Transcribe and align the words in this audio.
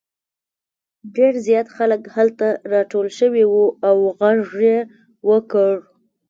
ډېر 1.15 1.33
زیات 1.47 1.67
خلک 1.77 2.01
هلته 2.15 2.47
راټول 2.73 3.07
شوي 3.19 3.43
وو 3.51 3.65
او 3.87 3.97
غږ 4.19 4.49
یې 4.67 4.77
وکړ. 5.29 5.73